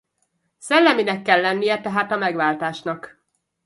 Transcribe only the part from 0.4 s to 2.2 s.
Szelleminek kell lennie tehát a